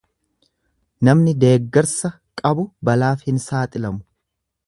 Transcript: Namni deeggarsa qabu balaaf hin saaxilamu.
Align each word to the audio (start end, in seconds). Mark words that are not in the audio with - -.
Namni 1.09 1.33
deeggarsa 1.43 2.11
qabu 2.43 2.65
balaaf 2.89 3.27
hin 3.29 3.39
saaxilamu. 3.47 4.05